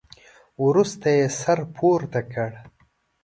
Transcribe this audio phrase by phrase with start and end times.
[0.65, 2.51] وروسته يې سر پورته کړ.